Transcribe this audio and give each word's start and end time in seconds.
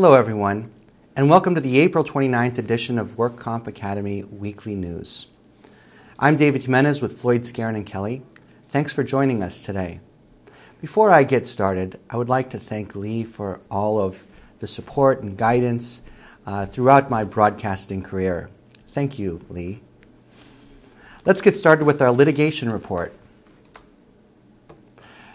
Hello, 0.00 0.14
everyone, 0.14 0.70
and 1.16 1.28
welcome 1.28 1.56
to 1.56 1.60
the 1.60 1.80
April 1.80 2.04
29th 2.04 2.56
edition 2.56 3.00
of 3.00 3.18
Work 3.18 3.36
Comp 3.36 3.66
Academy 3.66 4.22
Weekly 4.22 4.76
News. 4.76 5.26
I'm 6.20 6.36
David 6.36 6.62
Jimenez 6.62 7.02
with 7.02 7.20
Floyd 7.20 7.40
Skeren 7.40 7.74
and 7.74 7.84
Kelly. 7.84 8.22
Thanks 8.68 8.92
for 8.92 9.02
joining 9.02 9.42
us 9.42 9.60
today. 9.60 9.98
Before 10.80 11.10
I 11.10 11.24
get 11.24 11.48
started, 11.48 11.98
I 12.08 12.16
would 12.16 12.28
like 12.28 12.50
to 12.50 12.60
thank 12.60 12.94
Lee 12.94 13.24
for 13.24 13.60
all 13.72 13.98
of 13.98 14.24
the 14.60 14.68
support 14.68 15.24
and 15.24 15.36
guidance 15.36 16.02
uh, 16.46 16.66
throughout 16.66 17.10
my 17.10 17.24
broadcasting 17.24 18.00
career. 18.00 18.50
Thank 18.92 19.18
you, 19.18 19.44
Lee. 19.48 19.80
Let's 21.24 21.40
get 21.40 21.56
started 21.56 21.86
with 21.86 22.00
our 22.00 22.12
litigation 22.12 22.70
report. 22.70 23.12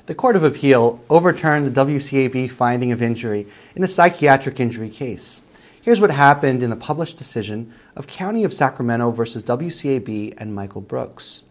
The 0.06 0.16
Court 0.16 0.36
of 0.36 0.44
Appeal 0.44 1.02
overturned 1.10 1.66
the 1.66 1.86
WCAB 1.86 2.52
finding 2.52 2.92
of 2.92 3.02
injury 3.02 3.48
in 3.74 3.86
a 3.86 3.88
psychiatric 3.88 4.60
injury 4.60 4.90
case. 4.90 5.42
Here's 5.82 6.02
what 6.02 6.12
happened 6.12 6.62
in 6.62 6.70
the 6.70 6.76
published 6.76 7.18
decision 7.18 7.74
of 7.96 8.06
County 8.06 8.44
of 8.44 8.52
Sacramento 8.52 9.12
versus 9.12 9.46
WCAB 9.46 10.34
and 10.38 10.54
Michael 10.54 10.82
Brooks. 10.82 11.46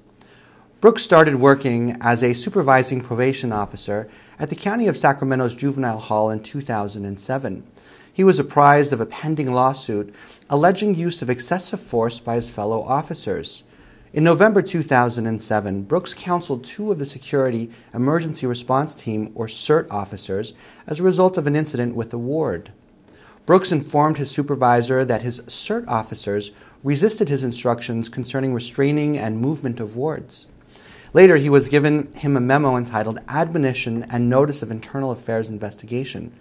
Brooks 0.83 1.03
started 1.03 1.37
working 1.37 1.97
as 2.03 2.23
a 2.23 2.35
supervising 2.35 3.01
probation 3.01 3.53
officer 3.53 4.11
at 4.39 4.51
the 4.51 4.55
County 4.55 4.87
of 4.87 4.99
Sacramento's 4.99 5.55
Juvenile 5.55 5.99
Hall 5.99 6.31
in 6.31 6.43
2007. 6.43 7.65
He 8.13 8.23
was 8.23 8.39
apprised 8.39 8.93
of 8.93 9.01
a 9.01 9.07
pending 9.07 9.51
lawsuit 9.51 10.15
alleging 10.51 10.95
use 10.95 11.23
of 11.23 11.31
excessive 11.31 11.81
force 11.81 12.21
by 12.21 12.35
his 12.35 12.51
fellow 12.51 12.83
officers. 12.83 13.65
In 14.15 14.25
November 14.25 14.61
2007, 14.61 15.85
Brooks 15.85 16.13
counseled 16.13 16.65
two 16.65 16.93
of 16.93 16.99
the 16.99 17.07
Security 17.07 17.71
Emergency 17.95 18.47
Response 18.47 18.95
Team, 18.95 19.33
or 19.35 19.47
CERT 19.47 19.87
officers, 19.91 20.53
as 20.87 21.01
a 21.01 21.03
result 21.03 21.39
of 21.39 21.47
an 21.47 21.57
incident 21.57 21.95
with 21.95 22.11
the 22.11 22.19
ward. 22.19 22.73
Brooks 23.47 23.73
informed 23.73 24.19
his 24.19 24.31
supervisor 24.31 25.03
that 25.07 25.23
his 25.23 25.41
CERT 25.47 25.89
officers 25.89 26.53
resisted 26.85 27.31
his 27.31 27.43
instructions 27.43 28.11
concerning 28.11 28.53
restraining 28.53 29.17
and 29.17 29.41
movement 29.41 29.81
of 29.81 29.97
wards. 29.97 30.47
Later, 31.15 31.39
he 31.39 31.49
was 31.49 31.71
given 31.71 32.13
him 32.13 32.37
a 32.37 32.41
memo 32.41 32.77
entitled 32.77 33.19
Admonition 33.29 34.03
and 34.11 34.29
Notice 34.29 34.61
of 34.61 34.71
Internal 34.71 35.11
Affairs 35.11 35.49
Investigation. 35.49 36.35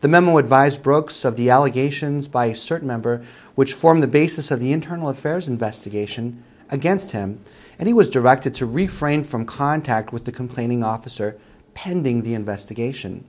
The 0.00 0.08
memo 0.08 0.38
advised 0.38 0.82
Brooks 0.82 1.24
of 1.24 1.36
the 1.36 1.50
allegations 1.50 2.26
by 2.26 2.46
a 2.46 2.54
CERT 2.54 2.82
member 2.82 3.22
which 3.54 3.74
formed 3.74 4.02
the 4.02 4.08
basis 4.08 4.50
of 4.50 4.58
the 4.58 4.72
internal 4.72 5.08
affairs 5.08 5.46
investigation 5.46 6.42
against 6.72 7.12
him, 7.12 7.40
and 7.78 7.86
he 7.86 7.94
was 7.94 8.10
directed 8.10 8.54
to 8.54 8.66
refrain 8.66 9.22
from 9.22 9.46
contact 9.46 10.12
with 10.12 10.24
the 10.24 10.32
complaining 10.32 10.82
officer 10.82 11.38
pending 11.74 12.22
the 12.22 12.34
investigation. 12.34 13.24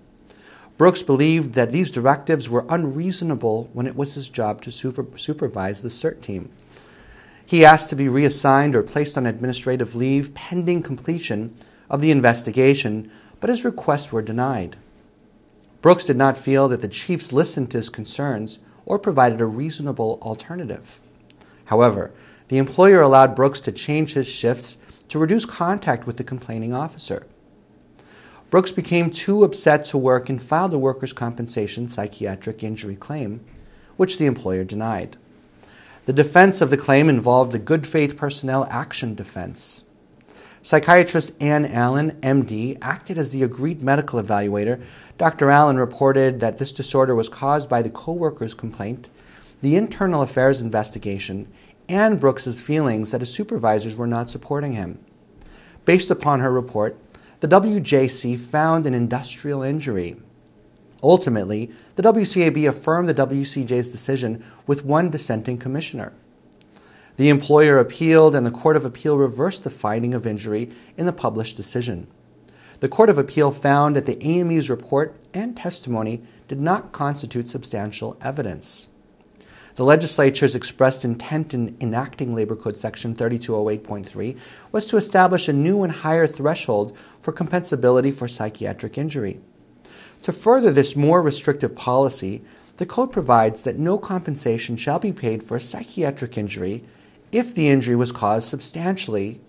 Brooks 0.77 1.03
believed 1.03 1.53
that 1.53 1.71
these 1.71 1.91
directives 1.91 2.49
were 2.49 2.65
unreasonable 2.67 3.69
when 3.73 3.85
it 3.85 3.95
was 3.95 4.15
his 4.15 4.29
job 4.29 4.61
to 4.63 4.71
super- 4.71 5.17
supervise 5.17 5.81
the 5.81 5.89
CERT 5.89 6.21
team. 6.21 6.49
He 7.45 7.63
asked 7.63 7.89
to 7.89 7.95
be 7.95 8.07
reassigned 8.07 8.75
or 8.75 8.81
placed 8.81 9.17
on 9.17 9.25
administrative 9.25 9.93
leave 9.93 10.33
pending 10.33 10.81
completion 10.81 11.55
of 11.89 12.01
the 12.01 12.09
investigation, 12.09 13.11
but 13.39 13.49
his 13.49 13.63
requests 13.63 14.11
were 14.11 14.21
denied. 14.21 14.77
Brooks 15.81 16.05
did 16.05 16.17
not 16.17 16.37
feel 16.37 16.67
that 16.69 16.81
the 16.81 16.87
chiefs 16.87 17.33
listened 17.33 17.69
to 17.71 17.77
his 17.77 17.89
concerns 17.89 18.59
or 18.85 18.97
provided 18.97 19.41
a 19.41 19.45
reasonable 19.45 20.17
alternative. 20.21 20.99
However, 21.65 22.11
the 22.47 22.57
employer 22.57 23.01
allowed 23.01 23.35
Brooks 23.35 23.59
to 23.61 23.71
change 23.71 24.13
his 24.13 24.29
shifts 24.29 24.77
to 25.07 25.19
reduce 25.19 25.45
contact 25.45 26.05
with 26.05 26.17
the 26.17 26.23
complaining 26.23 26.73
officer. 26.73 27.25
Brooks 28.49 28.71
became 28.71 29.09
too 29.09 29.43
upset 29.43 29.83
to 29.85 29.97
work 29.97 30.29
and 30.29 30.41
filed 30.41 30.73
a 30.73 30.77
workers' 30.77 31.13
compensation 31.13 31.87
psychiatric 31.87 32.63
injury 32.63 32.95
claim, 32.95 33.43
which 33.97 34.17
the 34.17 34.25
employer 34.25 34.63
denied. 34.63 35.17
The 36.05 36.13
defense 36.13 36.61
of 36.61 36.69
the 36.69 36.77
claim 36.77 37.09
involved 37.09 37.51
the 37.51 37.59
good 37.59 37.87
faith 37.87 38.17
personnel 38.17 38.67
action 38.69 39.15
defense. 39.15 39.85
Psychiatrist 40.61 41.31
Ann 41.41 41.65
Allen, 41.65 42.11
MD, 42.21 42.77
acted 42.81 43.17
as 43.17 43.31
the 43.31 43.43
agreed 43.43 43.81
medical 43.81 44.21
evaluator. 44.21 44.81
Dr. 45.17 45.49
Allen 45.49 45.77
reported 45.77 46.39
that 46.39 46.57
this 46.57 46.71
disorder 46.71 47.15
was 47.15 47.29
caused 47.29 47.67
by 47.67 47.81
the 47.81 47.89
co-worker's 47.89 48.53
complaint, 48.53 49.09
the 49.61 49.75
internal 49.75 50.21
affairs 50.21 50.61
investigation, 50.61 51.51
and 51.89 52.19
Brooks's 52.19 52.61
feelings 52.61 53.11
that 53.11 53.21
his 53.21 53.33
supervisors 53.33 53.95
were 53.95 54.07
not 54.07 54.29
supporting 54.29 54.73
him. 54.73 54.99
Based 55.85 56.09
upon 56.09 56.39
her 56.39 56.51
report, 56.51 56.97
the 57.41 57.47
WJC 57.47 58.39
found 58.39 58.85
an 58.85 58.93
industrial 58.93 59.63
injury. 59.63 60.15
Ultimately, 61.01 61.71
the 61.95 62.03
WCAB 62.03 62.67
affirmed 62.69 63.09
the 63.09 63.13
WCJ's 63.13 63.91
decision 63.91 64.43
with 64.65 64.85
one 64.85 65.09
dissenting 65.09 65.57
commissioner. 65.57 66.13
The 67.17 67.29
employer 67.29 67.77
appealed, 67.77 68.33
and 68.33 68.45
the 68.45 68.51
Court 68.51 68.75
of 68.75 68.85
Appeal 68.85 69.17
reversed 69.17 69.63
the 69.63 69.69
finding 69.69 70.13
of 70.13 70.25
injury 70.25 70.71
in 70.97 71.05
the 71.05 71.13
published 71.13 71.57
decision. 71.57 72.07
The 72.79 72.89
Court 72.89 73.09
of 73.09 73.17
Appeal 73.17 73.51
found 73.51 73.95
that 73.95 74.05
the 74.05 74.21
AME's 74.23 74.69
report 74.69 75.15
and 75.33 75.55
testimony 75.55 76.23
did 76.47 76.59
not 76.59 76.91
constitute 76.91 77.47
substantial 77.47 78.17
evidence. 78.21 78.87
The 79.75 79.83
legislature's 79.83 80.53
expressed 80.53 81.03
intent 81.03 81.53
in 81.53 81.75
enacting 81.81 82.35
Labor 82.35 82.55
Code 82.55 82.77
Section 82.77 83.15
3208.3 83.15 84.37
was 84.71 84.85
to 84.87 84.97
establish 84.97 85.47
a 85.47 85.53
new 85.53 85.81
and 85.81 85.91
higher 85.91 86.27
threshold 86.27 86.95
for 87.19 87.33
compensability 87.33 88.13
for 88.13 88.27
psychiatric 88.27 88.99
injury. 88.99 89.39
To 90.21 90.31
further 90.31 90.71
this 90.71 90.95
more 90.95 91.23
restrictive 91.23 91.75
policy, 91.75 92.43
the 92.77 92.85
code 92.85 93.11
provides 93.11 93.63
that 93.63 93.79
no 93.79 93.97
compensation 93.97 94.77
shall 94.77 94.99
be 94.99 95.11
paid 95.11 95.41
for 95.41 95.57
a 95.57 95.59
psychiatric 95.59 96.37
injury 96.37 96.83
if 97.31 97.55
the 97.55 97.67
injury 97.67 97.95
was 97.95 98.11
caused 98.11 98.47
substantially 98.47 99.41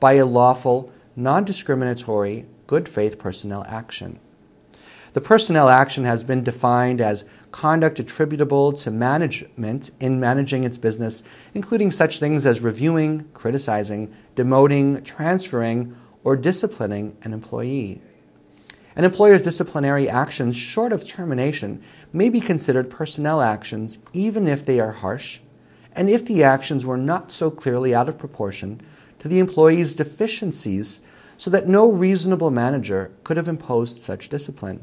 by 0.00 0.14
a 0.14 0.26
lawful, 0.26 0.92
non 1.16 1.44
discriminatory, 1.44 2.44
good 2.66 2.88
faith 2.90 3.18
personnel 3.18 3.64
action. 3.66 4.20
The 5.14 5.20
personnel 5.20 5.68
action 5.68 6.04
has 6.04 6.24
been 6.24 6.42
defined 6.42 7.00
as 7.00 7.24
conduct 7.52 8.00
attributable 8.00 8.72
to 8.72 8.90
management 8.90 9.90
in 10.00 10.18
managing 10.18 10.64
its 10.64 10.78
business, 10.78 11.22
including 11.54 11.90
such 11.90 12.18
things 12.18 12.46
as 12.46 12.60
reviewing, 12.60 13.28
criticizing, 13.34 14.12
demoting, 14.34 15.04
transferring, 15.04 15.94
or 16.24 16.34
disciplining 16.34 17.16
an 17.22 17.32
employee. 17.32 18.00
An 18.96 19.04
employer's 19.04 19.42
disciplinary 19.42 20.08
actions, 20.08 20.56
short 20.56 20.92
of 20.92 21.06
termination, 21.06 21.82
may 22.12 22.28
be 22.28 22.40
considered 22.40 22.90
personnel 22.90 23.40
actions 23.40 23.98
even 24.12 24.48
if 24.48 24.66
they 24.66 24.80
are 24.80 24.92
harsh, 24.92 25.40
and 25.94 26.10
if 26.10 26.24
the 26.26 26.42
actions 26.42 26.84
were 26.84 26.96
not 26.96 27.32
so 27.32 27.50
clearly 27.50 27.94
out 27.94 28.08
of 28.08 28.18
proportion 28.18 28.80
to 29.18 29.28
the 29.28 29.38
employee's 29.38 29.94
deficiencies 29.94 31.00
so 31.36 31.50
that 31.50 31.68
no 31.68 31.90
reasonable 31.90 32.50
manager 32.50 33.10
could 33.24 33.36
have 33.36 33.48
imposed 33.48 34.00
such 34.00 34.28
discipline. 34.28 34.82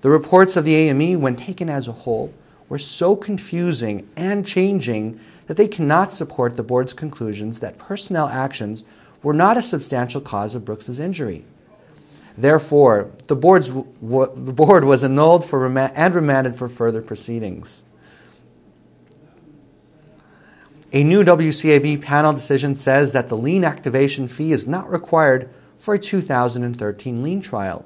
The 0.00 0.10
reports 0.10 0.56
of 0.56 0.64
the 0.64 0.74
AME, 0.74 1.20
when 1.20 1.36
taken 1.36 1.68
as 1.68 1.88
a 1.88 1.92
whole, 1.92 2.32
were 2.68 2.78
so 2.78 3.16
confusing 3.16 4.08
and 4.16 4.46
changing 4.46 5.20
that 5.46 5.56
they 5.56 5.68
cannot 5.68 6.12
support 6.12 6.56
the 6.56 6.62
board's 6.62 6.94
conclusions 6.94 7.60
that 7.60 7.78
personnel 7.78 8.28
actions 8.28 8.84
were 9.22 9.34
not 9.34 9.58
a 9.58 9.62
substantial 9.62 10.20
cause 10.20 10.54
of 10.54 10.64
Brooks's 10.64 11.00
injury. 11.00 11.44
Therefore, 12.38 13.10
the, 13.26 13.36
board's, 13.36 13.72
the 13.72 14.54
board 14.54 14.84
was 14.84 15.04
annulled 15.04 15.44
for 15.44 15.66
and 15.66 16.14
remanded 16.14 16.54
for 16.54 16.68
further 16.68 17.02
proceedings. 17.02 17.82
A 20.92 21.04
new 21.04 21.22
WCAB 21.22 22.00
panel 22.02 22.32
decision 22.32 22.74
says 22.74 23.12
that 23.12 23.28
the 23.28 23.36
lien 23.36 23.64
activation 23.64 24.26
fee 24.26 24.52
is 24.52 24.66
not 24.66 24.90
required 24.90 25.50
for 25.76 25.94
a 25.94 25.98
2013 25.98 27.22
lien 27.22 27.40
trial. 27.40 27.84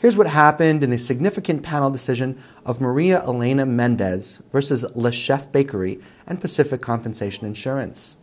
Here's 0.00 0.16
what 0.16 0.28
happened 0.28 0.82
in 0.82 0.88
the 0.88 0.96
significant 0.96 1.62
panel 1.62 1.90
decision 1.90 2.42
of 2.64 2.80
Maria 2.80 3.22
Elena 3.22 3.66
Mendez 3.66 4.40
versus 4.50 4.82
Le 4.96 5.12
Chef 5.12 5.52
Bakery 5.52 6.00
and 6.26 6.40
Pacific 6.40 6.80
Compensation 6.80 7.46
Insurance. 7.46 8.16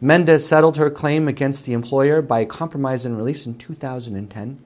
Mendez 0.00 0.46
settled 0.46 0.76
her 0.76 0.88
claim 0.88 1.26
against 1.26 1.66
the 1.66 1.72
employer 1.72 2.22
by 2.22 2.38
a 2.38 2.46
compromise 2.46 3.04
and 3.04 3.16
release 3.16 3.44
in 3.44 3.58
2010. 3.58 4.64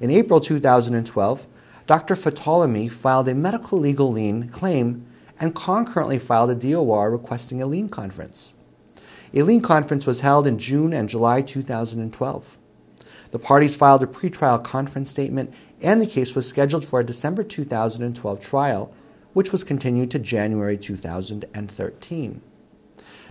In 0.00 0.10
April 0.10 0.40
2012, 0.40 1.46
Dr. 1.86 2.14
Fatolami 2.14 2.90
filed 2.90 3.28
a 3.28 3.34
medical 3.34 3.78
legal 3.78 4.10
lien 4.10 4.48
claim 4.48 5.06
and 5.38 5.54
concurrently 5.54 6.18
filed 6.18 6.48
a 6.48 6.54
DOR 6.54 7.10
requesting 7.10 7.60
a 7.60 7.66
lien 7.66 7.90
conference. 7.90 8.54
A 9.34 9.42
lien 9.42 9.60
conference 9.60 10.06
was 10.06 10.20
held 10.20 10.46
in 10.46 10.58
June 10.58 10.94
and 10.94 11.10
July 11.10 11.42
2012. 11.42 12.56
The 13.30 13.38
parties 13.38 13.76
filed 13.76 14.02
a 14.02 14.06
pretrial 14.06 14.62
conference 14.62 15.10
statement 15.10 15.52
and 15.82 16.00
the 16.00 16.06
case 16.06 16.34
was 16.34 16.48
scheduled 16.48 16.84
for 16.84 17.00
a 17.00 17.04
December 17.04 17.42
2012 17.42 18.40
trial, 18.40 18.92
which 19.32 19.52
was 19.52 19.64
continued 19.64 20.10
to 20.10 20.18
January 20.18 20.76
2013. 20.76 22.40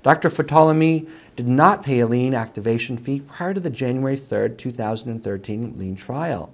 Dr. 0.03 0.30
Fatolami 0.30 1.09
did 1.36 1.47
not 1.47 1.81
pay 1.81 2.00
a 2.00 2.06
lien 2.06 2.36
activation 2.36 2.95
fee 2.95 3.21
prior 3.21 3.56
to 3.56 3.59
the 3.59 3.71
January 3.71 4.15
3, 4.15 4.56
2013 4.56 5.74
lien 5.75 5.95
trial. 5.95 6.53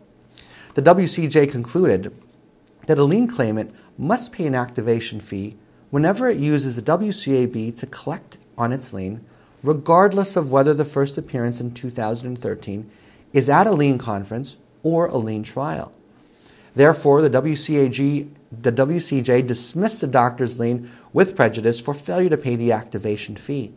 The 0.76 0.82
WCJ 0.82 1.52
concluded 1.52 2.16
that 2.88 2.98
a 2.98 3.04
lien 3.04 3.28
claimant 3.28 3.76
must 3.98 4.32
pay 4.32 4.48
an 4.48 4.56
activation 4.56 5.20
fee 5.20 5.58
whenever 5.90 6.30
it 6.30 6.38
uses 6.38 6.78
a 6.78 6.82
WCAB 6.82 7.76
to 7.76 7.86
collect 7.88 8.38
on 8.58 8.72
its 8.72 8.94
lien, 8.94 9.26
regardless 9.64 10.38
of 10.38 10.50
whether 10.50 10.74
the 10.74 10.86
first 10.86 11.18
appearance 11.18 11.60
in 11.60 11.74
2013 11.74 12.90
is 13.34 13.50
at 13.50 13.68
a 13.68 13.72
lien 13.72 13.98
conference 13.98 14.56
or 14.84 15.08
a 15.08 15.18
lien 15.18 15.44
trial. 15.44 15.94
Therefore, 16.76 17.22
the, 17.22 17.30
WCAG, 17.30 18.30
the 18.62 18.72
WCJ 18.72 19.46
dismissed 19.46 20.02
the 20.02 20.08
doctor's 20.08 20.60
lien 20.60 20.90
with 21.12 21.36
prejudice 21.36 21.82
for 21.82 21.94
failure 21.94 22.30
to 22.30 22.38
pay 22.38 22.56
the 22.56 22.72
activation 22.72 23.36
fee. 23.36 23.74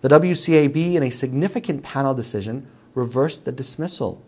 The 0.00 0.08
WCAB, 0.08 0.94
in 0.94 1.02
a 1.02 1.10
significant 1.10 1.82
panel 1.82 2.14
decision, 2.14 2.66
reversed 2.94 3.44
the 3.44 3.52
dismissal. 3.52 4.22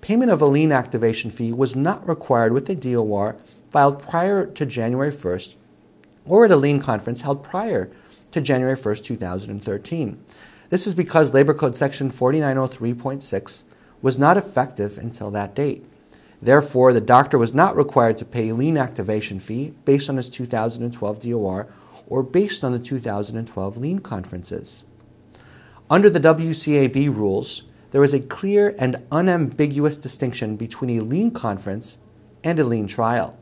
Payment 0.00 0.30
of 0.30 0.40
a 0.40 0.46
lien 0.46 0.70
activation 0.70 1.30
fee 1.30 1.52
was 1.52 1.74
not 1.74 2.06
required 2.08 2.52
with 2.52 2.68
a 2.70 2.74
DOR 2.74 3.36
filed 3.70 4.02
prior 4.02 4.46
to 4.46 4.66
January 4.66 5.10
1st 5.10 5.56
or 6.26 6.44
at 6.44 6.50
a 6.50 6.56
lien 6.56 6.80
conference 6.80 7.22
held 7.22 7.42
prior 7.42 7.90
to 8.32 8.40
January 8.40 8.76
1st, 8.76 9.04
2013. 9.04 10.24
This 10.70 10.86
is 10.86 10.94
because 10.94 11.34
Labor 11.34 11.54
Code 11.54 11.76
Section 11.76 12.10
4903.6 12.10 13.64
was 14.02 14.18
not 14.18 14.36
effective 14.36 14.98
until 14.98 15.30
that 15.30 15.54
date. 15.54 15.84
Therefore, 16.40 16.92
the 16.92 17.00
doctor 17.00 17.38
was 17.38 17.54
not 17.54 17.76
required 17.76 18.18
to 18.18 18.24
pay 18.24 18.50
a 18.50 18.54
lien 18.54 18.76
activation 18.76 19.40
fee 19.40 19.72
based 19.84 20.10
on 20.10 20.18
his 20.18 20.28
2012 20.28 21.20
DOR 21.20 21.66
or 22.06 22.22
based 22.22 22.62
on 22.62 22.72
the 22.72 22.78
2012 22.78 23.76
lien 23.78 23.98
conferences. 23.98 24.84
Under 25.88 26.10
the 26.10 26.20
WCAB 26.20 27.14
rules, 27.14 27.64
there 27.92 28.04
is 28.04 28.12
a 28.12 28.20
clear 28.20 28.74
and 28.78 29.02
unambiguous 29.10 29.96
distinction 29.96 30.56
between 30.56 30.98
a 30.98 31.04
lien 31.04 31.30
conference 31.30 31.96
and 32.42 32.58
a 32.58 32.64
lien 32.64 32.86
trial. 32.86 33.38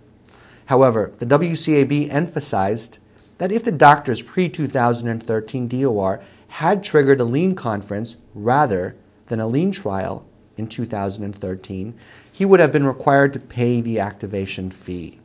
However, 0.67 1.13
the 1.19 1.27
WCAB 1.27 2.09
emphasized 2.13 2.99
that 3.39 3.51
if 3.51 3.65
the 3.65 3.73
doctor's 3.73 4.23
pre 4.23 4.49
2013 4.49 5.69
DOR 5.69 6.21
had 6.49 6.85
triggered 6.85 7.21
a 7.21 7.25
lien 7.25 7.55
conference 7.55 8.17
rather 8.35 8.95
than 9.27 9.41
a 9.41 9.47
lien 9.47 9.73
trial 9.73 10.25
in 10.57 10.67
2013, 10.67 11.95
he 12.31 12.45
would 12.45 12.61
have 12.61 12.73
been 12.73 12.87
required 12.87 13.33
to 13.33 13.41
pay 13.41 13.81
the 13.81 13.99
activation 13.99 14.71
fee. 14.71 15.19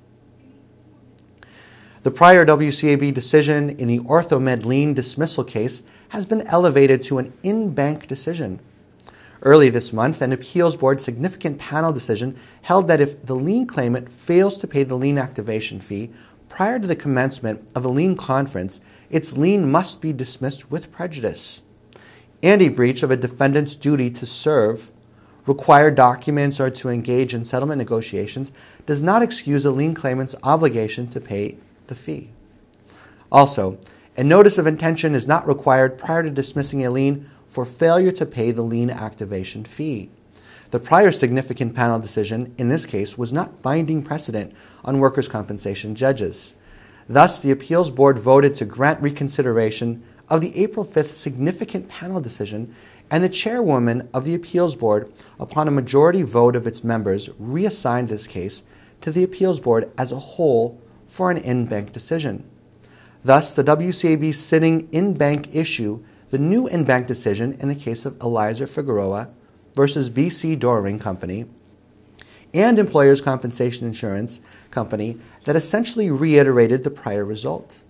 The 2.03 2.11
prior 2.11 2.45
WCAB 2.45 3.13
decision 3.13 3.71
in 3.71 3.87
the 3.87 3.99
OrthoMed 3.99 4.65
lien 4.65 4.93
dismissal 4.93 5.43
case 5.43 5.83
has 6.09 6.25
been 6.25 6.41
elevated 6.47 7.03
to 7.03 7.17
an 7.17 7.33
en 7.43 7.71
banc 7.71 8.07
decision. 8.07 8.59
Early 9.41 9.69
this 9.69 9.93
month, 9.93 10.21
an 10.21 10.31
appeals 10.31 10.77
board 10.77 11.01
significant 11.01 11.59
panel 11.59 11.91
decision 11.91 12.37
held 12.61 12.87
that 12.87 13.01
if 13.01 13.25
the 13.25 13.35
lien 13.35 13.67
claimant 13.67 14.09
fails 14.09 14.57
to 14.59 14.67
pay 14.67 14.83
the 14.83 14.95
lien 14.95 15.17
activation 15.17 15.79
fee 15.79 16.11
prior 16.49 16.79
to 16.79 16.87
the 16.87 16.95
commencement 16.95 17.67
of 17.75 17.85
a 17.85 17.89
lien 17.89 18.15
conference, 18.15 18.79
its 19.09 19.37
lien 19.37 19.69
must 19.69 20.01
be 20.01 20.13
dismissed 20.13 20.71
with 20.71 20.91
prejudice. 20.91 21.61
And 22.41 22.61
a 22.61 22.69
breach 22.69 23.03
of 23.03 23.11
a 23.11 23.17
defendant's 23.17 23.75
duty 23.75 24.09
to 24.11 24.25
serve 24.25 24.91
require 25.47 25.89
documents 25.89 26.59
or 26.59 26.69
to 26.69 26.89
engage 26.89 27.33
in 27.33 27.45
settlement 27.45 27.79
negotiations 27.79 28.51
does 28.85 29.01
not 29.01 29.23
excuse 29.23 29.65
a 29.65 29.71
lien 29.71 29.95
claimant's 29.95 30.35
obligation 30.43 31.07
to 31.07 31.19
pay 31.19 31.57
the 31.87 31.95
fee. 31.95 32.29
Also, 33.31 33.79
a 34.17 34.23
notice 34.23 34.57
of 34.57 34.67
intention 34.67 35.15
is 35.15 35.27
not 35.27 35.47
required 35.47 35.97
prior 35.97 36.23
to 36.23 36.29
dismissing 36.29 36.85
a 36.85 36.91
lien 36.91 37.29
for 37.47 37.65
failure 37.65 38.11
to 38.11 38.25
pay 38.25 38.51
the 38.51 38.61
lien 38.61 38.89
activation 38.89 39.63
fee. 39.63 40.09
The 40.71 40.79
prior 40.79 41.13
significant 41.13 41.75
panel 41.75 41.99
decision 41.99 42.53
in 42.57 42.67
this 42.67 42.85
case 42.85 43.17
was 43.17 43.31
not 43.31 43.61
binding 43.61 44.03
precedent 44.03 44.53
on 44.83 44.99
workers' 44.99 45.29
compensation 45.29 45.95
judges. 45.95 46.55
Thus, 47.07 47.39
the 47.39 47.51
appeals 47.51 47.89
board 47.89 48.19
voted 48.19 48.53
to 48.55 48.65
grant 48.65 49.01
reconsideration 49.01 50.03
of 50.29 50.41
the 50.41 50.57
April 50.57 50.85
5th 50.85 51.11
significant 51.11 51.87
panel 51.87 52.19
decision 52.19 52.75
and 53.09 53.23
the 53.23 53.29
chairwoman 53.29 54.09
of 54.13 54.25
the 54.25 54.35
appeals 54.35 54.75
board, 54.75 55.11
upon 55.39 55.67
a 55.67 55.71
majority 55.71 56.23
vote 56.23 56.55
of 56.55 56.67
its 56.67 56.83
members, 56.83 57.29
reassigned 57.39 58.09
this 58.09 58.27
case 58.27 58.63
to 59.01 59.11
the 59.11 59.23
appeals 59.23 59.59
board 59.59 59.91
as 59.97 60.11
a 60.11 60.19
whole 60.19 60.81
for 61.05 61.31
an 61.31 61.37
en 61.39 61.65
banc 61.65 61.91
decision. 61.91 62.43
Thus, 63.23 63.55
the 63.55 63.63
WCAB 63.63 64.33
sitting 64.33 64.89
en 64.93 65.13
banc 65.13 65.53
issue 65.55 66.03
the 66.29 66.37
new 66.37 66.67
en 66.67 66.83
banc 66.83 67.07
decision 67.07 67.53
in 67.59 67.69
the 67.69 67.75
case 67.75 68.05
of 68.05 68.19
Eliezer 68.21 68.67
Figueroa 68.67 69.29
versus 69.75 70.09
BC 70.09 70.59
Doering 70.59 70.99
Company 70.99 71.45
and 72.53 72.79
Employers 72.79 73.21
Compensation 73.21 73.87
Insurance 73.87 74.41
Company 74.71 75.17
that 75.45 75.55
essentially 75.55 76.11
reiterated 76.11 76.83
the 76.83 76.89
prior 76.89 77.23
result. 77.23 77.81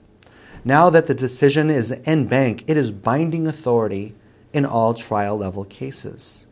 Now 0.64 0.90
that 0.90 1.08
the 1.08 1.14
decision 1.14 1.70
is 1.70 1.92
en 2.06 2.28
banc, 2.28 2.64
it 2.68 2.78
is 2.78 2.92
binding 2.92 3.48
authority 3.48 4.14
in 4.54 4.66
all 4.66 4.94
trial 4.94 5.38
level 5.38 5.66
cases. 5.66 6.46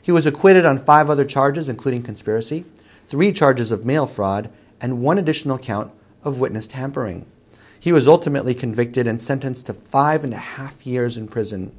He 0.00 0.10
was 0.10 0.24
acquitted 0.24 0.64
on 0.64 0.78
five 0.78 1.10
other 1.10 1.26
charges, 1.26 1.68
including 1.68 2.02
conspiracy, 2.02 2.64
three 3.06 3.32
charges 3.32 3.70
of 3.70 3.84
mail 3.84 4.06
fraud, 4.06 4.50
and 4.80 5.02
one 5.02 5.18
additional 5.18 5.58
count 5.58 5.92
of 6.24 6.40
witness 6.40 6.68
tampering. 6.68 7.26
He 7.78 7.92
was 7.92 8.08
ultimately 8.08 8.54
convicted 8.54 9.06
and 9.06 9.20
sentenced 9.20 9.66
to 9.66 9.74
five 9.74 10.24
and 10.24 10.32
a 10.32 10.38
half 10.38 10.86
years 10.86 11.18
in 11.18 11.28
prison 11.28 11.72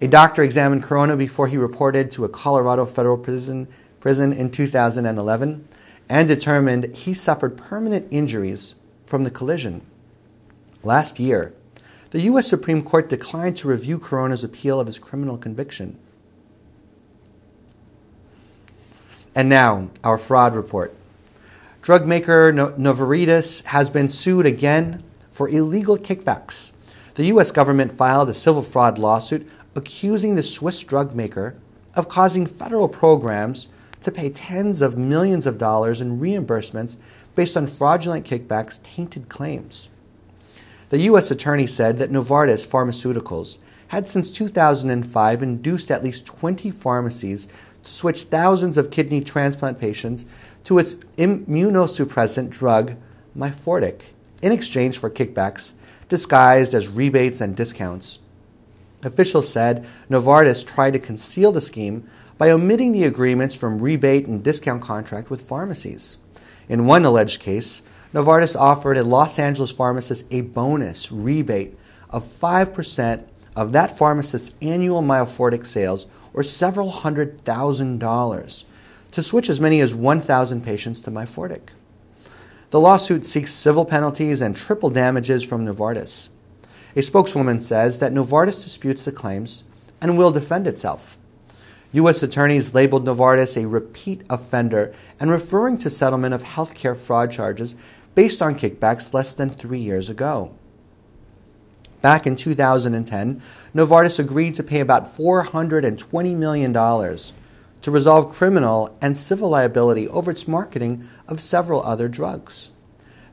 A 0.00 0.08
doctor 0.08 0.42
examined 0.42 0.82
Carona 0.82 1.16
before 1.16 1.46
he 1.46 1.56
reported 1.56 2.10
to 2.10 2.24
a 2.24 2.28
Colorado 2.28 2.84
federal 2.84 3.16
prison, 3.16 3.68
prison 4.00 4.32
in 4.32 4.50
2011 4.50 5.68
and 6.08 6.28
determined 6.28 6.94
he 6.94 7.14
suffered 7.14 7.56
permanent 7.56 8.06
injuries 8.10 8.74
from 9.04 9.24
the 9.24 9.30
collision. 9.30 9.82
Last 10.82 11.18
year, 11.18 11.54
the 12.10 12.20
U.S. 12.22 12.46
Supreme 12.46 12.82
Court 12.82 13.08
declined 13.08 13.56
to 13.56 13.68
review 13.68 13.98
Carona's 13.98 14.44
appeal 14.44 14.78
of 14.78 14.86
his 14.86 14.98
criminal 14.98 15.36
conviction. 15.36 15.98
And 19.34 19.48
now, 19.48 19.88
our 20.04 20.18
fraud 20.18 20.54
report. 20.54 20.94
Drug 21.82 22.06
maker 22.06 22.52
Novartis 22.52 23.64
has 23.64 23.90
been 23.90 24.08
sued 24.08 24.46
again 24.46 25.02
for 25.30 25.48
illegal 25.48 25.98
kickbacks. 25.98 26.72
The 27.16 27.26
U.S. 27.26 27.50
government 27.50 27.92
filed 27.92 28.30
a 28.30 28.34
civil 28.34 28.62
fraud 28.62 28.98
lawsuit 28.98 29.50
accusing 29.74 30.34
the 30.34 30.42
Swiss 30.42 30.80
drug 30.82 31.14
maker 31.14 31.56
of 31.96 32.08
causing 32.08 32.46
federal 32.46 32.88
programs 32.88 33.68
to 34.04 34.12
pay 34.12 34.30
tens 34.30 34.80
of 34.82 34.96
millions 34.96 35.46
of 35.46 35.58
dollars 35.58 36.00
in 36.00 36.20
reimbursements 36.20 36.96
based 37.34 37.56
on 37.56 37.66
fraudulent 37.66 38.24
kickbacks, 38.24 38.82
tainted 38.82 39.28
claims. 39.28 39.88
The 40.90 41.00
U.S. 41.00 41.30
Attorney 41.30 41.66
said 41.66 41.98
that 41.98 42.10
Novartis 42.10 42.66
Pharmaceuticals 42.66 43.58
had 43.88 44.08
since 44.08 44.30
2005 44.30 45.42
induced 45.42 45.90
at 45.90 46.04
least 46.04 46.26
20 46.26 46.70
pharmacies 46.70 47.48
to 47.82 47.90
switch 47.90 48.24
thousands 48.24 48.78
of 48.78 48.90
kidney 48.90 49.20
transplant 49.20 49.80
patients 49.80 50.26
to 50.64 50.78
its 50.78 50.94
immunosuppressant 51.16 52.50
drug, 52.50 52.96
Myfortic, 53.36 54.02
in 54.42 54.52
exchange 54.52 54.98
for 54.98 55.10
kickbacks 55.10 55.72
disguised 56.08 56.74
as 56.74 56.88
rebates 56.88 57.40
and 57.40 57.56
discounts. 57.56 58.18
Officials 59.02 59.48
said 59.48 59.86
Novartis 60.10 60.66
tried 60.66 60.92
to 60.92 60.98
conceal 60.98 61.52
the 61.52 61.60
scheme 61.60 62.08
by 62.38 62.50
omitting 62.50 62.92
the 62.92 63.04
agreements 63.04 63.54
from 63.54 63.78
rebate 63.78 64.26
and 64.26 64.42
discount 64.42 64.82
contract 64.82 65.30
with 65.30 65.40
pharmacies. 65.40 66.18
In 66.68 66.86
one 66.86 67.04
alleged 67.04 67.40
case, 67.40 67.82
Novartis 68.12 68.56
offered 68.56 68.96
a 68.96 69.04
Los 69.04 69.38
Angeles 69.38 69.72
pharmacist 69.72 70.24
a 70.30 70.40
bonus 70.42 71.10
rebate 71.10 71.78
of 72.10 72.24
5% 72.24 73.24
of 73.56 73.72
that 73.72 73.96
pharmacist's 73.96 74.54
annual 74.62 75.02
Myfortic 75.02 75.66
sales, 75.66 76.06
or 76.32 76.42
several 76.42 76.90
hundred 76.90 77.44
thousand 77.44 77.98
dollars, 77.98 78.64
to 79.12 79.22
switch 79.22 79.48
as 79.48 79.60
many 79.60 79.80
as 79.80 79.94
1,000 79.94 80.64
patients 80.64 81.00
to 81.02 81.10
Myfortic. 81.10 81.68
The 82.70 82.80
lawsuit 82.80 83.24
seeks 83.24 83.52
civil 83.52 83.84
penalties 83.84 84.40
and 84.40 84.56
triple 84.56 84.90
damages 84.90 85.44
from 85.44 85.64
Novartis. 85.64 86.30
A 86.96 87.02
spokeswoman 87.02 87.60
says 87.60 88.00
that 88.00 88.12
Novartis 88.12 88.62
disputes 88.64 89.04
the 89.04 89.12
claims 89.12 89.62
and 90.00 90.18
will 90.18 90.32
defend 90.32 90.66
itself. 90.66 91.16
U.S. 91.94 92.24
attorneys 92.24 92.74
labeled 92.74 93.04
Novartis 93.04 93.56
a 93.56 93.68
repeat 93.68 94.22
offender 94.28 94.92
and 95.20 95.30
referring 95.30 95.78
to 95.78 95.88
settlement 95.88 96.34
of 96.34 96.42
healthcare 96.42 96.96
fraud 96.96 97.30
charges 97.30 97.76
based 98.16 98.42
on 98.42 98.58
kickbacks 98.58 99.14
less 99.14 99.32
than 99.32 99.48
three 99.48 99.78
years 99.78 100.08
ago. 100.08 100.52
Back 102.00 102.26
in 102.26 102.34
2010, 102.34 103.40
Novartis 103.76 104.18
agreed 104.18 104.54
to 104.54 104.64
pay 104.64 104.80
about 104.80 105.06
$420 105.06 106.34
million 106.34 106.72
to 106.72 107.90
resolve 107.92 108.34
criminal 108.34 108.96
and 109.00 109.16
civil 109.16 109.50
liability 109.50 110.08
over 110.08 110.32
its 110.32 110.48
marketing 110.48 111.08
of 111.28 111.40
several 111.40 111.80
other 111.84 112.08
drugs. 112.08 112.72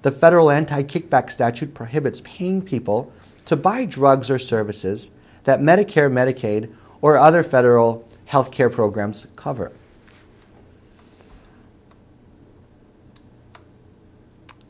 The 0.03 0.11
federal 0.11 0.51
anti 0.51 0.83
kickback 0.83 1.31
statute 1.31 1.73
prohibits 1.73 2.21
paying 2.23 2.61
people 2.61 3.11
to 3.45 3.55
buy 3.55 3.85
drugs 3.85 4.29
or 4.29 4.37
services 4.37 5.09
that 5.45 5.59
Medicare, 5.61 6.11
Medicaid, 6.11 6.71
or 7.01 7.17
other 7.17 7.41
federal 7.41 8.07
health 8.31 8.49
care 8.49 8.69
programs 8.69 9.27
cover. 9.35 9.73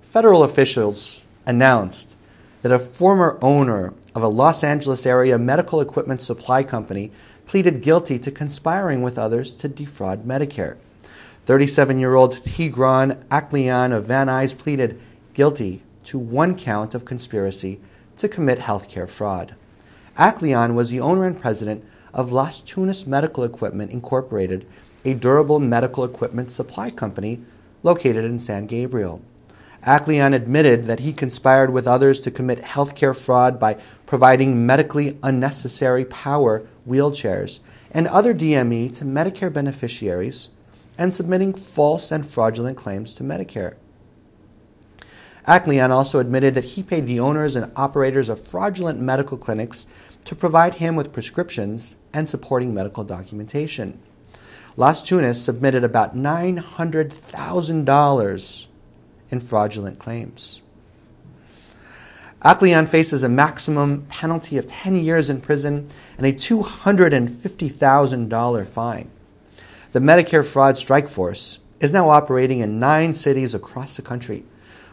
Federal 0.02 0.44
officials 0.44 1.28
announced 1.46 2.18
that 2.64 2.72
a 2.72 2.80
former 2.80 3.38
owner 3.40 3.94
of 4.16 4.24
a 4.24 4.28
Los 4.28 4.64
Angeles 4.64 5.06
area 5.06 5.38
medical 5.38 5.80
equipment 5.80 6.24
supply 6.24 6.64
company 6.64 7.12
pleaded 7.46 7.84
guilty 7.84 8.18
to 8.18 8.32
conspiring 8.32 9.04
with 9.04 9.20
others 9.20 9.52
to 9.52 9.68
defraud 9.68 10.26
Medicare. 10.26 10.78
37 11.46 12.00
year 12.00 12.16
old 12.16 12.34
Tigran 12.34 13.24
Aklian 13.26 13.96
of 13.96 14.06
Van 14.06 14.26
Nuys 14.26 14.58
pleaded 14.58 15.00
guilty 15.36 15.84
to 16.06 16.18
one 16.18 16.58
count 16.58 16.96
of 16.96 17.06
conspiracy 17.06 17.80
to 18.18 18.28
commit 18.28 18.58
healthcare 18.58 19.08
fraud. 19.08 19.54
Aklian 20.18 20.74
was 20.74 20.90
the 20.90 21.00
owner 21.00 21.28
and 21.28 21.40
president 21.40 21.86
of 22.14 22.32
Las 22.32 22.62
Tunas 22.62 23.08
Medical 23.08 23.44
Equipment 23.44 23.92
Incorporated, 23.92 24.66
a 25.06 25.14
durable 25.14 25.60
medical 25.60 26.04
equipment 26.04 26.52
supply 26.52 26.90
company 26.90 27.42
located 27.84 28.26
in 28.26 28.40
San 28.40 28.66
Gabriel. 28.66 29.22
Aklian 29.86 30.36
admitted 30.36 30.86
that 30.86 31.00
he 31.00 31.12
conspired 31.12 31.72
with 31.72 31.88
others 31.88 32.20
to 32.20 32.30
commit 32.30 32.60
healthcare 32.60 33.18
fraud 33.18 33.60
by 33.60 33.78
providing 34.06 34.66
medically 34.66 35.18
unnecessary 35.24 36.06
power 36.06 36.68
wheelchairs 36.88 37.62
and 37.90 38.08
other 38.08 38.34
DME 38.34 38.96
to 38.98 39.06
Medicare 39.06 39.52
beneficiaries 39.52 40.50
and 40.98 41.12
submitting 41.12 41.54
false 41.54 42.12
and 42.12 42.26
fraudulent 42.26 42.78
claims 42.78 43.14
to 43.16 43.24
Medicare. 43.24 43.76
Aklian 45.48 45.90
also 45.90 46.20
admitted 46.20 46.54
that 46.54 46.64
he 46.64 46.84
paid 46.84 47.08
the 47.08 47.20
owners 47.20 47.56
and 47.56 47.72
operators 47.76 48.30
of 48.30 48.46
fraudulent 48.46 49.00
medical 49.00 49.38
clinics 49.38 49.88
to 50.26 50.36
provide 50.36 50.76
him 50.76 50.96
with 50.96 51.14
prescriptions 51.14 51.96
and 52.14 52.30
supporting 52.30 52.74
medical 52.74 53.04
documentation. 53.04 54.00
Las 54.78 55.04
Tunas 55.04 55.44
submitted 55.44 55.84
about 55.84 56.16
$900,000 56.16 58.68
in 59.30 59.40
fraudulent 59.40 60.00
claims. 60.00 60.62
Aklian 62.44 62.88
faces 62.88 63.22
a 63.22 63.30
maximum 63.30 64.08
penalty 64.08 64.58
of 64.58 64.66
10 64.66 64.96
years 64.96 65.30
in 65.30 65.42
prison 65.42 65.88
and 66.18 66.26
a 66.26 66.34
$250,000 66.34 68.68
fine. 68.68 69.12
The 69.92 70.00
Medicare 70.00 70.44
Fraud 70.46 70.78
Strike 70.78 71.08
Force 71.08 71.60
is 71.80 71.94
now 71.94 72.10
operating 72.10 72.58
in 72.60 72.80
nine 72.80 73.14
cities 73.14 73.54
across 73.54 73.96
the 73.96 74.02
country. 74.02 74.44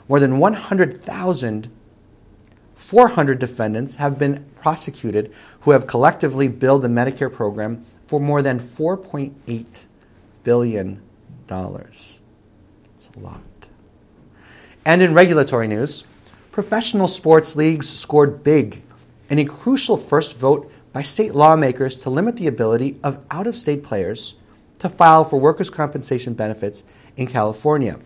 More 0.09 0.21
than 0.21 0.39
100,000 0.39 1.71
400 2.79 3.41
defendants 3.41 3.97
have 3.97 4.21
been 4.21 4.47
prosecuted 4.63 5.35
who 5.63 5.73
have 5.73 5.89
collectively 5.89 6.47
billed 6.47 6.83
the 6.83 6.89
Medicare 6.89 7.31
program 7.31 7.85
for 8.07 8.21
more 8.21 8.41
than 8.41 8.61
$4.8 8.61 9.85
billion. 10.45 11.03
It's 11.51 12.21
a 13.17 13.19
lot. 13.19 13.41
And 14.87 15.03
in 15.03 15.13
regulatory 15.13 15.67
news, 15.67 16.05
professional 16.53 17.09
sports 17.09 17.57
leagues 17.57 17.89
scored 17.89 18.45
big 18.45 18.81
in 19.29 19.41
a 19.41 19.45
crucial 19.45 19.97
first 19.97 20.39
vote 20.39 20.73
by 20.93 21.03
state 21.03 21.35
lawmakers 21.35 21.97
to 21.97 22.11
limit 22.11 22.37
the 22.37 22.47
ability 22.47 22.99
of 23.03 23.23
out 23.33 23.49
of 23.49 23.57
state 23.57 23.83
players 23.83 24.37
to 24.79 24.89
file 24.89 25.25
for 25.25 25.39
workers' 25.41 25.69
compensation 25.69 26.33
benefits 26.33 26.85
in 27.17 27.27
California. 27.27 27.99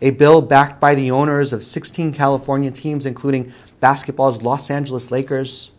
A 0.00 0.10
bill 0.10 0.40
backed 0.42 0.80
by 0.80 0.94
the 0.94 1.10
owners 1.10 1.52
of 1.52 1.62
16 1.62 2.12
California 2.12 2.70
teams, 2.70 3.04
including 3.04 3.52
basketball's 3.80 4.42
Los 4.42 4.70
Angeles 4.70 5.10
Lakers, 5.10 5.72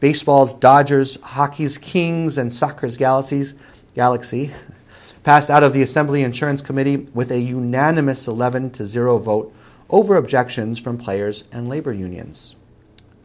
baseball's 0.00 0.54
Dodgers, 0.54 1.20
hockey's 1.20 1.78
Kings, 1.78 2.38
and 2.38 2.52
soccer's 2.52 2.96
Galaxies, 2.96 3.54
Galaxy 3.94 4.50
passed 5.22 5.50
out 5.50 5.62
of 5.62 5.72
the 5.72 5.82
Assembly 5.82 6.22
Insurance 6.22 6.62
Committee 6.62 7.08
with 7.14 7.30
a 7.30 7.38
unanimous 7.38 8.26
11 8.26 8.70
to 8.70 8.84
0 8.84 9.18
vote 9.18 9.54
over 9.88 10.16
objections 10.16 10.80
from 10.80 10.98
players 10.98 11.44
and 11.52 11.68
labor 11.68 11.92
unions. 11.92 12.56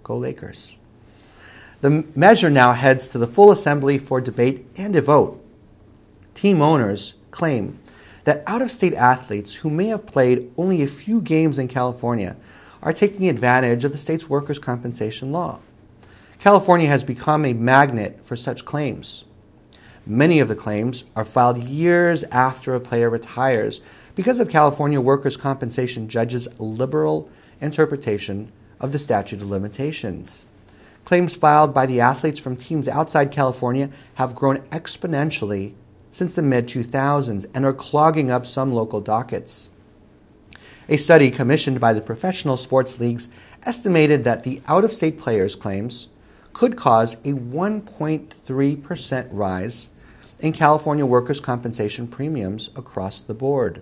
Go 0.04 0.18
Lakers. 0.18 0.78
The 1.82 2.06
measure 2.16 2.50
now 2.50 2.74
heads 2.74 3.08
to 3.10 3.18
the 3.18 3.28
full 3.28 3.52
assembly 3.52 3.98
for 3.98 4.20
debate 4.20 4.66
and 4.78 4.96
a 4.96 5.02
vote. 5.02 5.44
Team 6.34 6.62
owners 6.62 7.16
claim 7.32 7.80
that 8.26 8.44
out 8.46 8.62
of 8.62 8.70
state 8.70 8.94
athletes 8.94 9.56
who 9.56 9.70
may 9.70 9.88
have 9.88 10.06
played 10.06 10.52
only 10.58 10.82
a 10.84 10.88
few 10.88 11.22
games 11.22 11.58
in 11.58 11.68
California 11.68 12.36
are 12.84 12.94
taking 12.94 13.30
advantage 13.30 13.84
of 13.84 13.92
the 13.92 13.98
state's 13.98 14.30
workers' 14.30 14.60
compensation 14.60 15.32
law. 15.32 15.60
California 16.40 16.88
has 16.88 17.04
become 17.04 17.46
a 17.46 17.54
magnet 17.54 18.24
for 18.24 18.36
such 18.36 18.66
claims. 18.66 19.26
Many 20.06 20.40
of 20.40 20.48
the 20.48 20.56
claims 20.56 21.06
are 21.16 21.26
filed 21.26 21.58
years 21.58 22.24
after 22.26 22.76
a 22.76 22.80
player 22.80 23.10
retires 23.10 23.82
because 24.14 24.40
of 24.40 24.50
California 24.50 25.02
workers' 25.02 25.38
compensation 25.38 26.08
judges' 26.08 26.48
liberal 26.60 27.30
interpretation 27.62 28.52
of 28.80 28.92
the 28.92 29.00
statute 29.00 29.42
of 29.42 29.50
limitations. 29.50 30.46
Claims 31.06 31.36
filed 31.36 31.74
by 31.74 31.86
the 31.86 32.02
athletes 32.02 32.40
from 32.40 32.56
teams 32.56 32.88
outside 32.88 33.32
California 33.32 33.90
have 34.16 34.36
grown 34.36 34.58
exponentially 34.70 35.74
since 36.16 36.34
the 36.34 36.42
mid 36.42 36.66
2000s 36.66 37.46
and 37.54 37.66
are 37.66 37.74
clogging 37.74 38.32
up 38.32 38.46
some 38.46 38.72
local 38.72 39.02
dockets. 39.02 39.68
A 40.88 40.96
study 40.96 41.30
commissioned 41.30 41.82
by 41.82 41.92
the 41.92 42.00
professional 42.00 42.56
sports 42.56 43.02
leagues 43.02 43.28
estimated 43.64 44.24
that 44.24 44.46
the 44.46 44.62
out 44.66 44.86
of 44.86 44.94
state 44.94 45.20
players' 45.20 45.58
claims 45.58 46.08
could 46.54 46.78
cause 46.78 47.16
a 47.26 47.34
1.3% 47.34 49.28
rise 49.30 49.90
in 50.40 50.54
California 50.54 51.06
workers' 51.06 51.42
compensation 51.42 52.08
premiums 52.08 52.70
across 52.78 53.20
the 53.20 53.34
board. 53.34 53.82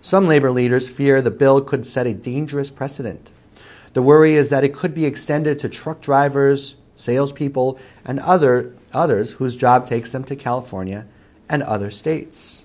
Some 0.00 0.26
labor 0.26 0.50
leaders 0.50 0.90
fear 0.90 1.22
the 1.22 1.30
bill 1.30 1.60
could 1.60 1.86
set 1.86 2.08
a 2.08 2.12
dangerous 2.12 2.70
precedent. 2.70 3.30
The 3.92 4.02
worry 4.02 4.34
is 4.34 4.50
that 4.50 4.64
it 4.64 4.74
could 4.74 4.94
be 4.94 5.04
extended 5.04 5.60
to 5.60 5.68
truck 5.68 6.00
drivers, 6.00 6.74
salespeople, 6.96 7.78
and 8.04 8.18
other, 8.18 8.74
others 8.94 9.32
whose 9.32 9.56
job 9.56 9.86
takes 9.86 10.12
them 10.12 10.24
to 10.24 10.36
California 10.36 11.06
and 11.48 11.62
other 11.62 11.90
states. 11.90 12.64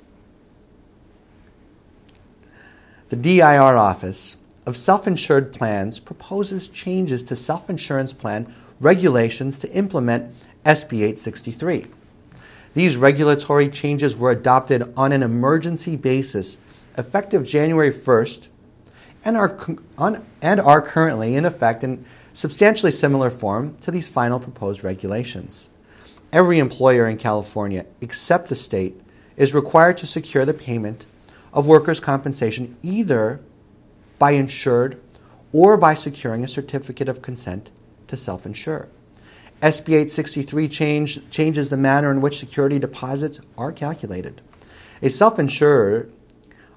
The 3.10 3.16
DIR 3.16 3.76
Office 3.76 4.38
of 4.66 4.78
Self 4.78 5.08
Insured 5.08 5.52
Plans 5.52 6.00
proposes 6.00 6.68
changes 6.68 7.24
to 7.24 7.36
self 7.36 7.70
insurance 7.70 8.14
plan 8.14 8.54
regulations 8.80 9.60
to 9.60 9.72
implement 9.72 10.36
SB 10.64 10.94
863. 10.94 11.88
These 12.76 12.98
regulatory 12.98 13.68
changes 13.68 14.16
were 14.16 14.32
adopted 14.32 14.94
on 14.96 15.12
an 15.12 15.24
emergency 15.24 15.96
basis 15.96 16.58
effective 16.98 17.46
January 17.46 17.92
1st 17.92 18.48
and 19.26 19.36
are, 19.36 19.58
on, 19.98 20.26
and 20.42 20.60
are 20.60 20.82
currently 20.82 21.36
in 21.36 21.46
effect 21.46 21.84
in 21.84 22.06
substantially 22.34 22.92
similar 22.92 23.30
form 23.30 23.76
to 23.82 23.92
these 23.92 24.08
final 24.08 24.40
proposed 24.40 24.84
regulations. 24.84 25.70
Every 26.32 26.60
employer 26.60 27.08
in 27.08 27.18
California, 27.18 27.88
except 28.02 28.50
the 28.50 28.56
state, 28.56 29.02
is 29.36 29.56
required 29.56 29.98
to 29.98 30.06
secure 30.06 30.46
the 30.46 30.54
payment 30.54 31.08
of 31.52 31.68
workers' 31.68 32.00
compensation 32.00 32.78
either 32.84 33.40
by 34.20 34.32
insured 34.32 35.02
or 35.52 35.76
by 35.76 35.96
securing 35.96 36.44
a 36.44 36.48
certificate 36.48 37.10
of 37.10 37.24
consent 37.24 37.72
to 38.08 38.16
self 38.16 38.46
insure. 38.46 38.90
SB 39.64 39.88
863 39.88 40.68
change, 40.68 41.30
changes 41.32 41.70
the 41.70 41.78
manner 41.78 42.12
in 42.12 42.22
which 42.22 42.38
security 42.38 42.78
deposits 42.78 43.40
are 43.58 43.72
calculated. 43.72 44.42
A 45.02 45.10
self 45.10 45.40
insurer 45.40 46.10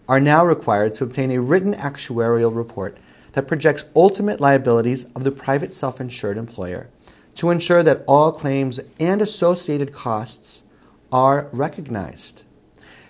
are 0.08 0.20
now 0.20 0.46
required 0.46 0.94
to 0.94 1.04
obtain 1.04 1.30
a 1.30 1.40
written 1.40 1.74
actuarial 1.74 2.54
report 2.54 2.96
that 3.32 3.46
projects 3.46 3.84
ultimate 3.94 4.40
liabilities 4.40 5.04
of 5.14 5.24
the 5.24 5.30
private 5.30 5.74
self 5.74 6.00
insured 6.00 6.38
employer 6.38 6.88
to 7.34 7.50
ensure 7.50 7.82
that 7.82 8.04
all 8.06 8.32
claims 8.32 8.80
and 9.00 9.22
associated 9.22 9.92
costs 9.92 10.62
are 11.10 11.48
recognized. 11.52 12.42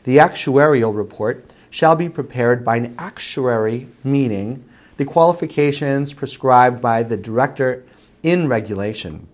The 0.05 0.17
actuarial 0.17 0.97
report 0.97 1.53
shall 1.71 1.97
be 1.97 2.09
prepared 2.09 2.65
by 2.65 2.77
an 2.77 2.95
actuary, 2.99 3.89
meaning 4.05 4.65
the 4.97 5.05
qualifications 5.05 6.13
prescribed 6.13 6.83
by 6.83 7.03
the 7.03 7.17
director 7.17 7.85
in 8.23 8.49
regulation. 8.49 9.27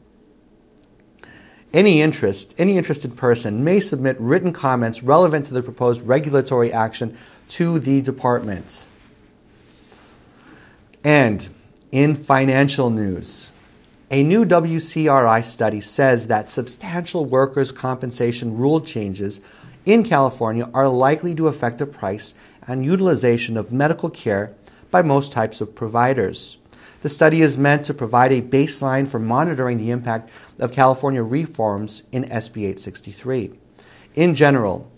Any 1.72 2.00
interest, 2.00 2.54
any 2.58 2.78
interested 2.78 3.16
person 3.16 3.62
may 3.62 3.80
submit 3.80 4.18
written 4.18 4.52
comments 4.52 5.02
relevant 5.02 5.44
to 5.46 5.54
the 5.54 5.62
proposed 5.62 6.00
regulatory 6.02 6.72
action 6.72 7.16
to 7.48 7.78
the 7.78 8.00
department. 8.00 8.88
And 11.04 11.48
in 11.92 12.14
financial 12.14 12.88
news, 12.88 13.52
a 14.10 14.22
new 14.22 14.46
WCRI 14.46 15.44
study 15.44 15.82
says 15.82 16.28
that 16.28 16.48
substantial 16.48 17.26
workers' 17.26 17.72
compensation 17.72 18.56
rule 18.56 18.80
changes 18.80 19.42
in 19.84 20.02
California 20.02 20.68
are 20.72 20.88
likely 20.88 21.34
to 21.34 21.46
affect 21.46 21.76
the 21.76 21.86
price 21.86 22.34
and 22.66 22.86
utilization 22.86 23.58
of 23.58 23.70
medical 23.70 24.08
care 24.08 24.54
by 24.90 25.02
most 25.02 25.32
types 25.32 25.60
of 25.60 25.74
providers. 25.74 26.56
The 27.02 27.10
study 27.10 27.42
is 27.42 27.58
meant 27.58 27.84
to 27.84 27.94
provide 27.94 28.32
a 28.32 28.40
baseline 28.40 29.06
for 29.06 29.18
monitoring 29.18 29.76
the 29.76 29.90
impact 29.90 30.30
of 30.58 30.72
California 30.72 31.22
reforms 31.22 32.02
in 32.10 32.24
SB 32.24 32.62
863. 32.62 33.52
In 34.14 34.34
general, 34.34 34.90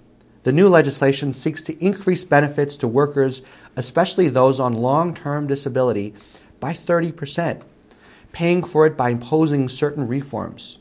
the 0.44 0.52
new 0.52 0.68
legislation 0.68 1.32
seeks 1.32 1.64
to 1.64 1.84
increase 1.84 2.24
benefits 2.24 2.76
to 2.76 2.86
workers, 2.86 3.42
especially 3.76 4.28
those 4.28 4.60
on 4.60 4.72
long 4.72 5.14
term 5.14 5.48
disability, 5.48 6.14
by 6.60 6.72
30% 6.72 7.62
paying 8.32 8.62
for 8.62 8.86
it 8.86 8.96
by 8.96 9.10
imposing 9.10 9.68
certain 9.68 10.06
reforms. 10.06 10.78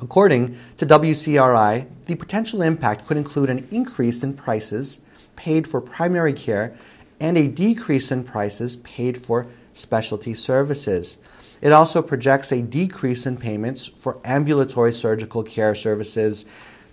According 0.00 0.56
to 0.78 0.86
WCRI, 0.86 1.86
the 2.06 2.16
potential 2.16 2.60
impact 2.60 3.06
could 3.06 3.16
include 3.16 3.50
an 3.50 3.68
increase 3.70 4.22
in 4.22 4.34
prices 4.34 5.00
paid 5.36 5.66
for 5.66 5.80
primary 5.80 6.32
care 6.32 6.74
and 7.20 7.38
a 7.38 7.46
decrease 7.46 8.10
in 8.10 8.24
prices 8.24 8.76
paid 8.76 9.16
for 9.16 9.46
specialty 9.72 10.34
services. 10.34 11.18
It 11.60 11.72
also 11.72 12.02
projects 12.02 12.50
a 12.50 12.62
decrease 12.62 13.24
in 13.26 13.36
payments 13.36 13.86
for 13.86 14.18
ambulatory 14.24 14.92
surgical 14.92 15.44
care 15.44 15.76
services, 15.76 16.44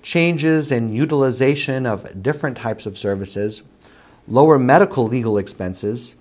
changes 0.04 0.72
in 0.72 0.94
utilization 0.94 1.88
of 1.88 2.22
different 2.22 2.58
types 2.58 2.86
of 2.86 2.98
services, 2.98 3.64
lower 4.28 4.60
medical 4.60 5.06
legal 5.06 5.40
expenses, 5.40 6.16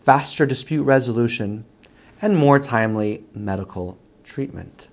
faster 0.00 0.46
dispute 0.46 0.84
resolution, 0.84 1.66
and 2.22 2.36
more 2.36 2.58
timely 2.58 3.24
medical 3.34 3.98
treatment. 4.22 4.88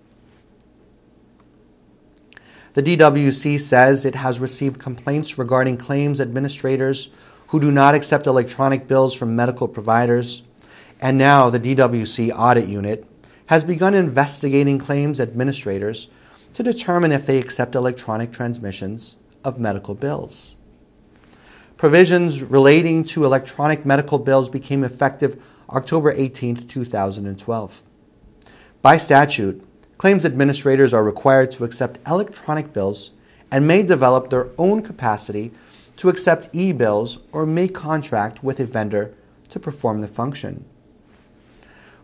The 2.74 2.83
DWC 2.83 3.59
says 3.59 4.05
it 4.05 4.15
has 4.15 4.39
received 4.39 4.79
complaints 4.79 5.38
regarding 5.38 5.77
claims 5.77 6.19
administrators 6.19 7.09
who 7.48 7.59
do 7.59 7.71
not 7.71 7.95
accept 7.95 8.27
electronic 8.27 8.88
bills 8.88 9.15
from 9.15 9.36
medical 9.36 9.67
providers, 9.67 10.43
and 11.01 11.17
now 11.17 11.50
the 11.50 11.59
DWC 11.59 12.31
Audit 12.36 12.67
Unit 12.67 13.06
has 13.47 13.63
begun 13.63 13.95
investigating 13.95 14.77
claims 14.77 15.19
administrators 15.19 16.10
to 16.53 16.63
determine 16.63 17.12
if 17.12 17.25
they 17.25 17.39
accept 17.39 17.75
electronic 17.75 18.32
transmissions 18.32 19.15
of 19.43 19.60
medical 19.60 19.95
bills. 19.95 20.56
Provisions 21.77 22.43
relating 22.43 23.03
to 23.06 23.25
electronic 23.25 23.86
medical 23.86 24.19
bills 24.19 24.49
became 24.49 24.84
effective 24.84 25.41
October 25.71 26.12
18, 26.12 26.55
2012. 26.67 27.84
By 28.82 28.97
statute, 28.97 29.63
claims 29.97 30.25
administrators 30.25 30.93
are 30.93 31.03
required 31.03 31.51
to 31.51 31.63
accept 31.63 31.99
electronic 32.08 32.73
bills 32.73 33.12
and 33.51 33.67
may 33.67 33.84
develop 33.84 34.29
their 34.29 34.49
own 34.58 34.82
capacity 34.82 35.51
to 35.97 36.10
accept 36.10 36.49
e 36.53 36.71
bills 36.71 37.19
or 37.32 37.45
may 37.45 37.67
contract 37.67 38.43
with 38.43 38.60
a 38.60 38.65
vendor 38.65 39.13
to 39.49 39.60
perform 39.60 40.01
the 40.01 40.08
function. 40.08 40.65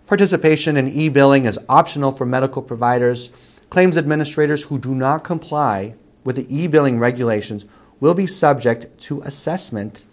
Participation 0.05 0.77
in 0.77 0.87
e 0.87 1.09
billing 1.09 1.45
is 1.45 1.59
optional 1.67 2.11
for 2.11 2.25
medical 2.25 2.61
providers. 2.61 3.31
Claims 3.69 3.97
administrators 3.97 4.65
who 4.65 4.77
do 4.77 4.93
not 4.93 5.23
comply 5.23 5.95
with 6.23 6.35
the 6.35 6.55
e 6.55 6.67
billing 6.67 6.99
regulations 6.99 7.65
will 7.99 8.13
be 8.13 8.27
subject 8.27 8.99
to 8.99 9.21
assessment, 9.21 10.05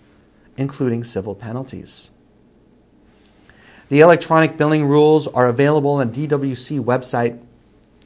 including 0.57 1.05
civil 1.05 1.35
penalties. 1.35 2.11
The 3.93 4.01
electronic 4.01 4.57
billing 4.57 4.87
rules 4.87 5.29
are 5.29 5.49
available 5.49 5.91
on 5.91 6.11
the 6.11 6.27
DWC 6.27 6.83
website. 6.83 7.39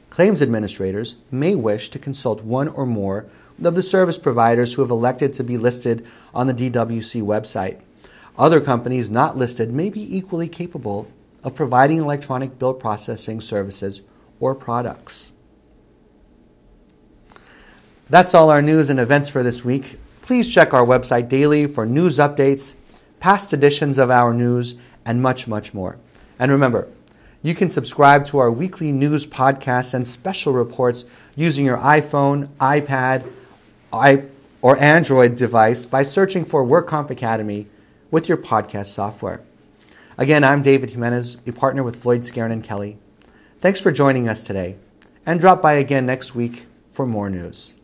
Claims 0.09 0.41
administrators 0.41 1.15
may 1.31 1.55
wish 1.55 1.89
to 1.91 1.97
consult 1.97 2.43
one 2.43 2.67
or 2.67 2.85
more 2.85 3.25
of 3.63 3.73
the 3.73 3.81
service 3.81 4.17
providers 4.17 4.73
who 4.73 4.81
have 4.81 4.91
elected 4.91 5.31
to 5.35 5.45
be 5.45 5.57
listed 5.57 6.05
on 6.33 6.47
the 6.47 6.53
DWC 6.53 7.21
website. 7.21 7.79
Other 8.37 8.59
companies 8.59 9.09
not 9.09 9.37
listed 9.37 9.71
may 9.71 9.89
be 9.89 10.17
equally 10.17 10.49
capable 10.49 11.07
of 11.41 11.55
providing 11.55 11.99
electronic 11.99 12.59
bill 12.59 12.73
processing 12.73 13.39
services 13.39 14.01
or 14.41 14.53
products. 14.55 15.31
That's 18.09 18.33
all 18.33 18.49
our 18.49 18.61
news 18.61 18.89
and 18.89 18.99
events 18.99 19.29
for 19.29 19.41
this 19.41 19.63
week. 19.63 19.97
Please 20.21 20.53
check 20.53 20.73
our 20.73 20.85
website 20.85 21.29
daily 21.29 21.65
for 21.65 21.85
news 21.85 22.17
updates, 22.17 22.73
past 23.21 23.53
editions 23.53 23.97
of 23.97 24.11
our 24.11 24.33
news, 24.33 24.75
and 25.07 25.21
much, 25.21 25.47
much 25.47 25.73
more. 25.73 25.97
And 26.37 26.51
remember, 26.51 26.87
you 27.41 27.55
can 27.55 27.69
subscribe 27.69 28.25
to 28.27 28.39
our 28.39 28.51
weekly 28.51 28.91
news 28.91 29.25
podcasts 29.25 29.93
and 29.93 30.05
special 30.05 30.53
reports 30.53 31.05
using 31.35 31.65
your 31.65 31.77
iPhone, 31.77 32.47
iPad, 32.59 33.25
I, 33.91 34.23
or 34.61 34.77
Android 34.77 35.35
device 35.35 35.85
by 35.85 36.03
searching 36.03 36.43
for 36.45 36.65
WorkComp 36.65 37.09
Academy 37.09 37.67
with 38.11 38.27
your 38.27 38.37
podcast 38.37 38.87
software. 38.87 39.41
Again, 40.17 40.43
I'm 40.43 40.61
David 40.61 40.89
Jimenez, 40.89 41.37
a 41.47 41.51
partner 41.51 41.83
with 41.83 41.95
Floyd 41.95 42.21
Skeren 42.21 42.51
and 42.51 42.63
Kelly. 42.63 42.97
Thanks 43.61 43.79
for 43.79 43.91
joining 43.91 44.27
us 44.27 44.43
today, 44.43 44.77
and 45.25 45.39
drop 45.39 45.61
by 45.61 45.73
again 45.73 46.05
next 46.05 46.35
week 46.35 46.65
for 46.89 47.05
more 47.05 47.29
news. 47.29 47.79